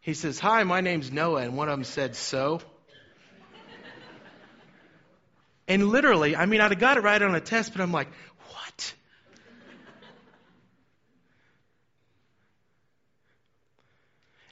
[0.00, 2.60] he says, "Hi, my name's Noah," and one of them said, "So."
[5.70, 8.08] And literally, I mean, I'd have got it right on a test, but I'm like,
[8.48, 8.94] what?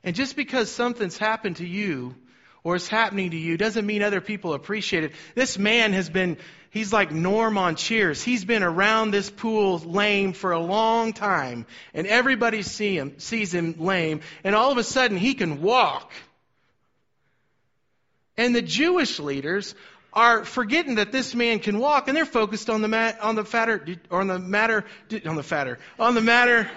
[0.05, 2.15] And just because something's happened to you
[2.63, 5.13] or is happening to you doesn't mean other people appreciate it.
[5.35, 6.37] This man has been,
[6.71, 8.23] he's like Norm on Cheers.
[8.23, 13.53] He's been around this pool lame for a long time, and everybody see him, sees
[13.53, 16.13] him lame, and all of a sudden he can walk.
[18.37, 19.75] And the Jewish leaders
[20.13, 23.45] are forgetting that this man can walk, and they're focused on the mat, on the
[23.45, 24.85] fatter, or on the matter,
[25.27, 26.71] on the fatter, on the matter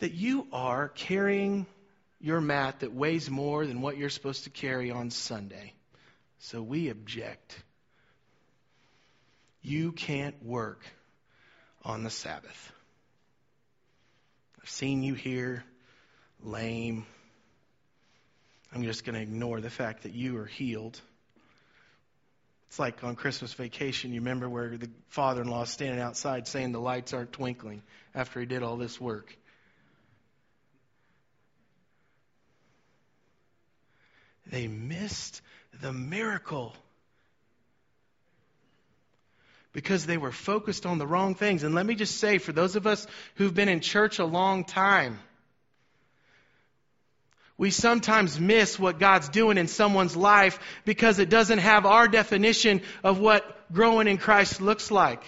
[0.00, 1.66] that you are carrying
[2.20, 5.72] your mat that weighs more than what you're supposed to carry on Sunday.
[6.38, 7.56] So we object.
[9.62, 10.80] You can't work
[11.84, 12.72] on the Sabbath.
[14.62, 15.64] I've seen you here,
[16.42, 17.06] lame
[18.74, 21.00] I'm just going to ignore the fact that you are healed.
[22.68, 26.46] It's like on Christmas vacation, you remember where the father in law is standing outside
[26.46, 27.82] saying the lights aren't twinkling
[28.14, 29.34] after he did all this work.
[34.50, 35.40] They missed
[35.80, 36.74] the miracle
[39.72, 41.62] because they were focused on the wrong things.
[41.62, 44.64] And let me just say, for those of us who've been in church a long
[44.64, 45.18] time,
[47.58, 52.82] we sometimes miss what God's doing in someone's life because it doesn't have our definition
[53.02, 55.22] of what growing in Christ looks like.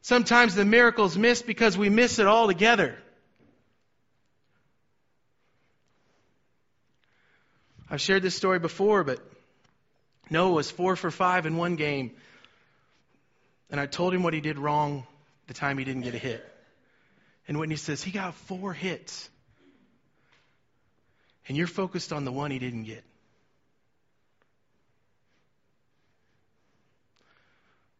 [0.00, 2.96] Sometimes the miracle's missed because we miss it altogether.
[7.90, 9.20] I've shared this story before, but
[10.30, 12.12] Noah was four for five in one game.
[13.70, 15.06] And I told him what he did wrong
[15.48, 16.46] the time he didn't get a hit.
[17.46, 19.28] And Whitney says, he got four hits.
[21.50, 23.02] And you're focused on the one he didn't get.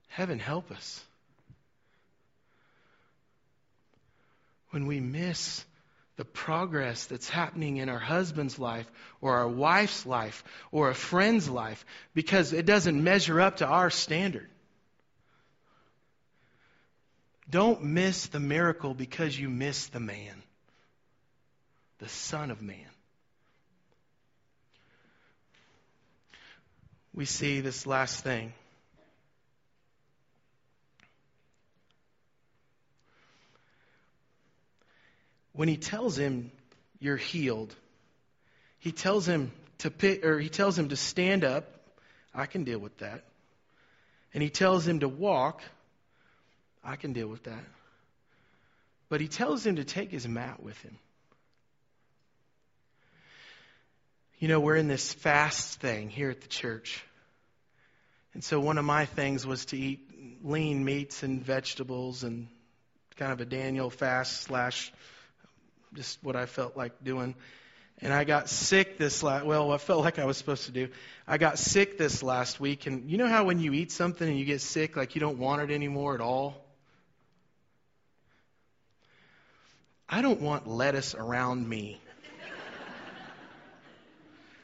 [0.06, 1.04] Heaven help us.
[4.70, 5.64] When we miss
[6.14, 8.88] the progress that's happening in our husband's life
[9.20, 11.84] or our wife's life or a friend's life
[12.14, 14.48] because it doesn't measure up to our standard.
[17.50, 20.40] Don't miss the miracle because you miss the man,
[21.98, 22.89] the Son of Man.
[27.14, 28.52] We see this last thing.
[35.52, 36.50] When he tells him,
[37.00, 37.74] You're healed,
[38.78, 41.66] he tells him to pick, or he tells him to stand up.
[42.34, 43.24] I can deal with that.
[44.32, 45.62] And he tells him to walk.
[46.84, 47.64] I can deal with that.
[49.08, 50.96] But he tells him to take his mat with him.
[54.40, 57.04] You know, we're in this fast thing here at the church.
[58.32, 60.00] And so one of my things was to eat
[60.42, 62.48] lean meats and vegetables and
[63.16, 64.94] kind of a Daniel fast slash
[65.92, 67.34] just what I felt like doing.
[68.00, 70.88] And I got sick this last, well, I felt like I was supposed to do.
[71.28, 72.86] I got sick this last week.
[72.86, 75.36] And you know how when you eat something and you get sick, like you don't
[75.36, 76.64] want it anymore at all?
[80.08, 82.00] I don't want lettuce around me.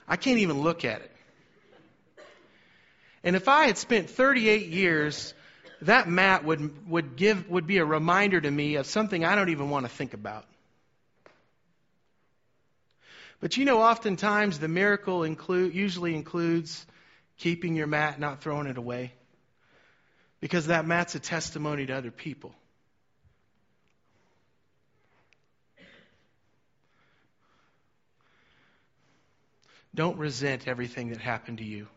[0.09, 1.11] I can't even look at it.
[3.25, 5.35] And if I had spent 38 years,
[5.83, 9.49] that mat would, would, give, would be a reminder to me of something I don't
[9.49, 10.45] even want to think about.
[13.41, 16.87] But you know, oftentimes the miracle include, usually includes
[17.39, 19.13] keeping your mat, not throwing it away.
[20.41, 22.55] Because that mat's a testimony to other people.
[29.97, 31.89] Don't resent everything that happened to you.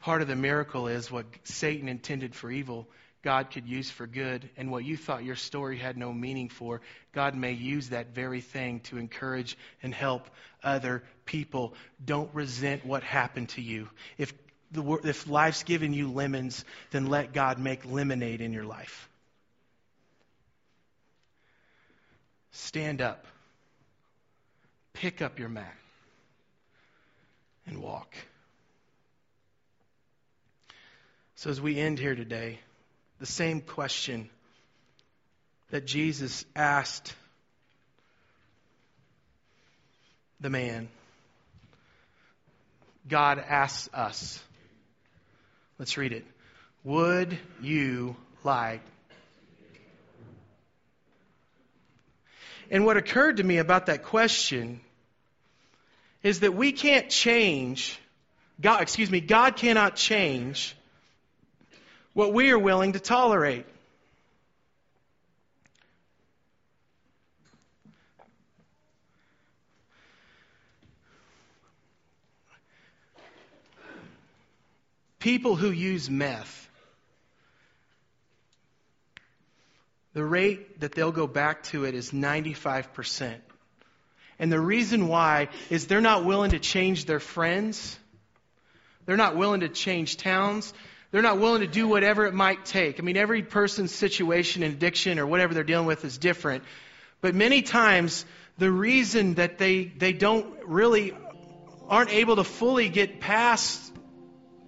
[0.00, 2.86] Part of the miracle is what Satan intended for evil,
[3.22, 6.82] God could use for good, and what you thought your story had no meaning for,
[7.12, 10.28] God may use that very thing to encourage and help
[10.62, 11.74] other people.
[12.04, 13.88] Don't resent what happened to you.
[14.18, 14.34] If,
[14.70, 19.08] the, if life's given you lemons, then let God make lemonade in your life.
[22.52, 23.26] Stand up
[24.96, 25.76] pick up your mat
[27.66, 28.14] and walk.
[31.34, 32.60] So, as we end here today,
[33.20, 34.30] the same question
[35.70, 37.14] that Jesus asked
[40.40, 40.88] the man,
[43.06, 44.42] God asks us.
[45.78, 46.24] Let's read it.
[46.84, 48.80] Would you like
[52.70, 54.80] And what occurred to me about that question
[56.26, 58.00] is that we can't change,
[58.60, 60.74] God, excuse me, God cannot change
[62.14, 63.64] what we are willing to tolerate.
[75.20, 76.68] People who use meth
[80.12, 83.45] the rate that they'll go back to it is 95%.
[84.38, 87.98] And the reason why is they're not willing to change their friends.
[89.06, 90.74] They're not willing to change towns.
[91.10, 93.00] They're not willing to do whatever it might take.
[93.00, 96.64] I mean, every person's situation and addiction or whatever they're dealing with is different.
[97.20, 98.26] But many times,
[98.58, 101.14] the reason that they, they don't really
[101.88, 103.80] aren't able to fully get past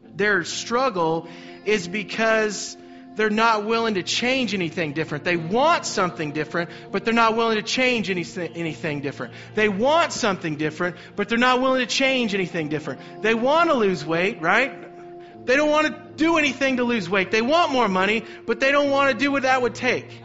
[0.04, 1.28] their struggle
[1.64, 2.76] is because
[3.18, 5.24] they're not willing to change anything different.
[5.24, 9.34] They want something different, but they're not willing to change anything, anything different.
[9.56, 13.00] They want something different, but they're not willing to change anything different.
[13.20, 15.44] They want to lose weight, right?
[15.44, 17.32] They don't want to do anything to lose weight.
[17.32, 20.22] They want more money, but they don't want to do what that would take.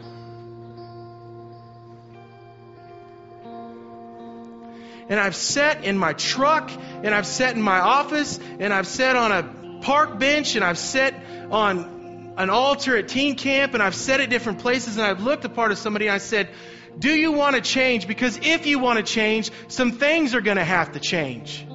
[5.08, 6.70] And I've sat in my truck,
[7.02, 10.78] and I've sat in my office, and I've sat on a park bench, and I've
[10.78, 11.12] sat
[11.50, 11.93] on
[12.36, 15.48] an altar at teen camp and I've said it different places and I've looked a
[15.48, 16.48] part of somebody and I said,
[16.98, 18.06] do you want to change?
[18.06, 21.66] Because if you want to change, some things are going to have to change.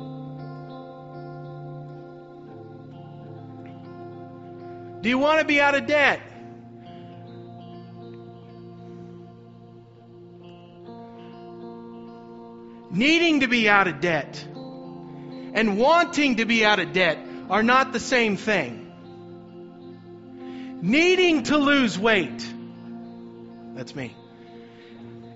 [5.01, 6.21] Do you want to be out of debt?
[12.91, 14.43] Needing to be out of debt
[15.53, 17.17] and wanting to be out of debt
[17.49, 18.78] are not the same thing.
[20.81, 22.53] Needing to lose weight.
[23.75, 24.15] That's me.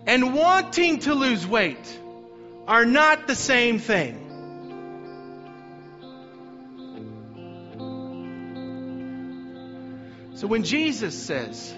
[0.06, 2.00] And wanting to lose weight
[2.68, 4.20] are not the same thing.
[10.36, 11.74] So when Jesus says,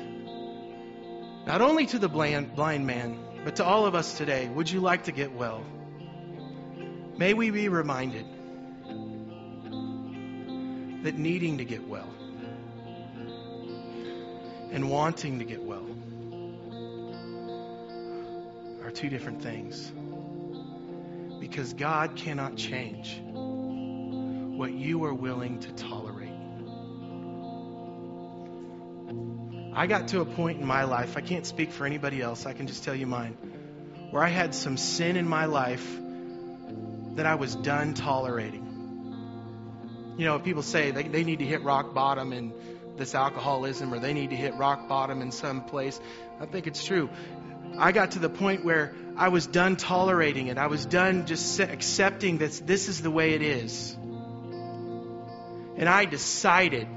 [1.45, 5.03] not only to the blind, man, but to all of us today, would you like
[5.03, 5.63] to get well?
[7.17, 8.25] May we be reminded
[11.03, 12.14] that needing to get well
[14.71, 15.85] and wanting to get well
[18.83, 19.91] are two different things.
[21.39, 23.19] Because God cannot change
[24.57, 26.29] what you are willing to tolerate.
[29.73, 32.53] I got to a point in my life, I can't speak for anybody else, I
[32.53, 33.33] can just tell you mine,
[34.11, 35.85] where I had some sin in my life
[37.15, 38.61] that I was done tolerating.
[40.17, 42.53] You know, people say they, they need to hit rock bottom in
[42.97, 45.99] this alcoholism or they need to hit rock bottom in some place.
[46.39, 47.09] I think it's true.
[47.77, 50.57] I got to the point where I was done tolerating it.
[50.57, 53.93] I was done just accepting that this is the way it is.
[55.77, 56.87] And I decided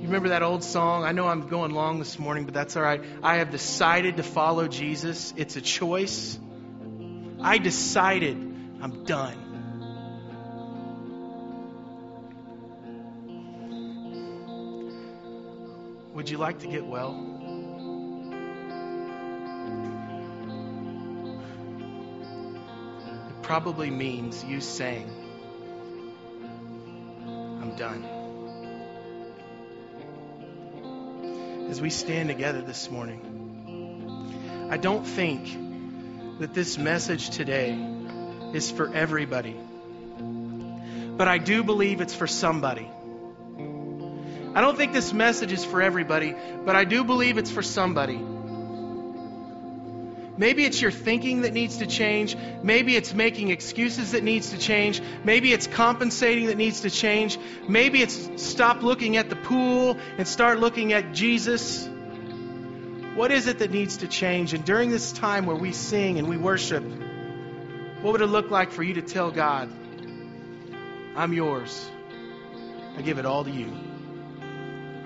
[0.00, 1.04] you remember that old song?
[1.04, 3.04] I know I'm going long this morning, but that's all right.
[3.22, 5.34] I have decided to follow Jesus.
[5.36, 6.40] It's a choice.
[7.42, 8.38] I decided
[8.80, 9.49] I'm done.
[16.20, 17.12] Would you like to get well?
[23.30, 25.08] It probably means you saying,
[27.26, 28.04] I'm done.
[31.70, 34.68] as we stand together this morning.
[34.70, 35.46] I don't think
[36.40, 37.72] that this message today
[38.52, 39.56] is for everybody,
[41.16, 42.90] but I do believe it's for somebody.
[44.54, 46.34] I don't think this message is for everybody,
[46.64, 48.20] but I do believe it's for somebody.
[50.36, 52.34] Maybe it's your thinking that needs to change.
[52.62, 55.02] Maybe it's making excuses that needs to change.
[55.22, 57.38] Maybe it's compensating that needs to change.
[57.68, 61.86] Maybe it's stop looking at the pool and start looking at Jesus.
[63.14, 64.54] What is it that needs to change?
[64.54, 66.82] And during this time where we sing and we worship,
[68.00, 69.68] what would it look like for you to tell God,
[71.16, 71.90] I'm yours?
[72.96, 73.89] I give it all to you.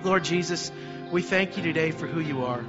[0.05, 0.71] Lord Jesus,
[1.11, 2.63] we thank you today for who you are.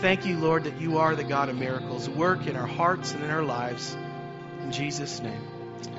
[0.00, 2.08] Thank you, Lord, that you are the God of miracles.
[2.08, 3.96] Work in our hearts and in our lives.
[4.64, 5.40] In Jesus' name,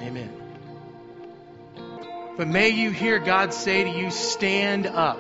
[0.02, 0.30] amen.
[2.36, 5.20] But may you hear God say to you, stand up.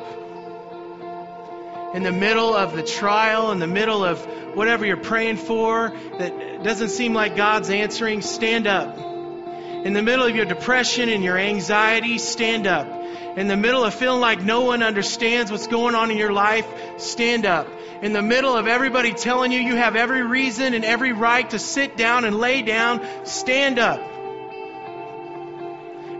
[1.96, 4.20] In the middle of the trial, in the middle of
[4.54, 8.98] whatever you're praying for that doesn't seem like God's answering, stand up.
[8.98, 13.01] In the middle of your depression and your anxiety, stand up.
[13.38, 16.68] In the middle of feeling like no one understands what's going on in your life,
[16.98, 17.68] stand up
[18.02, 21.60] in the middle of everybody telling you you have every reason and every right to
[21.60, 24.00] sit down and lay down, stand up.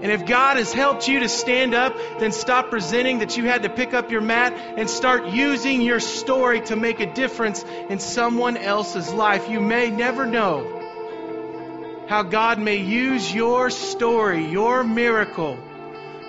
[0.02, 3.64] And if God has helped you to stand up, then stop presenting that you had
[3.64, 8.00] to pick up your mat and start using your story to make a difference in
[8.00, 9.50] someone else's life.
[9.50, 15.60] You may never know how God may use your story, your miracle,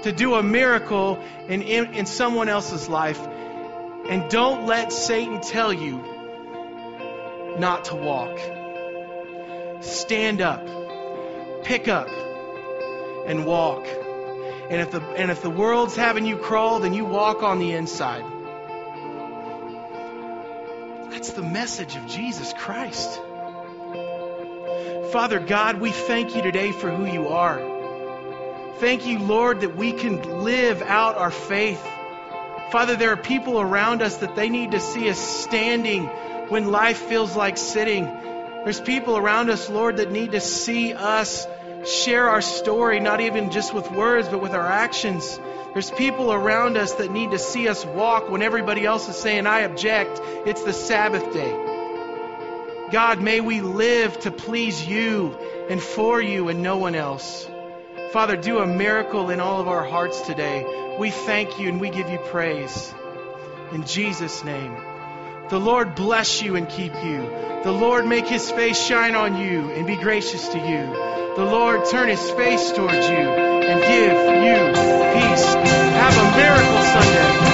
[0.02, 3.20] to do a miracle in, in, in someone else's life.
[4.08, 6.02] And don't let Satan tell you
[7.58, 8.38] not to walk.
[9.82, 10.66] Stand up,
[11.64, 12.08] pick up,
[13.26, 13.86] and walk.
[14.70, 17.72] And if the, and if the world's having you crawl, then you walk on the
[17.72, 18.24] inside.
[21.10, 23.20] That's the message of Jesus Christ.
[25.12, 27.71] Father God, we thank you today for who you are.
[28.78, 31.82] Thank you, Lord, that we can live out our faith
[32.72, 36.06] Father, there are people around us that they need to see us standing
[36.48, 38.06] when life feels like sitting.
[38.64, 41.46] There's people around us, Lord, that need to see us
[41.84, 45.38] share our story, not even just with words, but with our actions.
[45.74, 49.46] There's people around us that need to see us walk when everybody else is saying,
[49.46, 50.22] I object.
[50.46, 51.52] It's the Sabbath day.
[52.90, 55.36] God, may we live to please you
[55.68, 57.46] and for you and no one else.
[58.12, 60.66] Father, do a miracle in all of our hearts today.
[60.98, 62.92] We thank you and we give you praise.
[63.72, 64.76] In Jesus' name.
[65.48, 67.20] The Lord bless you and keep you.
[67.64, 70.86] The Lord make his face shine on you and be gracious to you.
[71.36, 74.58] The Lord turn his face towards you and give you
[75.14, 75.54] peace.
[75.54, 77.51] Have a miracle Sunday.